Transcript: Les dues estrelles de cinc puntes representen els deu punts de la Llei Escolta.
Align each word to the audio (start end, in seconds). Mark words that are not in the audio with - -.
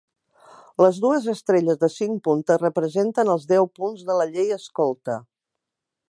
Les 0.83 0.99
dues 1.01 1.25
estrelles 1.33 1.77
de 1.83 1.89
cinc 1.95 2.23
puntes 2.27 2.61
representen 2.63 3.31
els 3.33 3.45
deu 3.51 3.69
punts 3.81 4.05
de 4.09 4.15
la 4.21 4.27
Llei 4.31 4.49
Escolta. 4.57 5.19